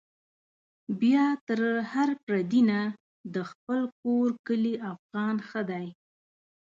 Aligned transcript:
بيا 0.99 1.25
تر 1.47 1.61
هر 1.93 2.09
پردي 2.25 2.61
نه، 2.69 2.81
د 3.33 3.35
خپل 3.49 3.79
کور 4.01 4.27
کلي 4.47 4.73
افغان 4.91 5.35
ښه 5.47 5.61
دی 5.69 5.87